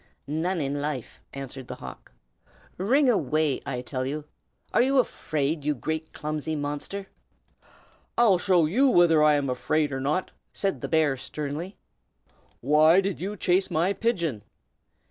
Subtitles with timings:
[0.25, 2.11] "None in life!" answered the hawk.
[2.79, 4.25] "Wring away, I tell you!
[4.73, 7.05] Are you afraid, you great clumsy monster?"
[8.17, 11.77] "I'll soon show you whether I am afraid or not!" said the bear, sternly.
[12.61, 14.41] "Why did you chase my pigeon?"